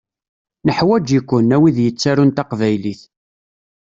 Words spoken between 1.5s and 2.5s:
a wid yettarun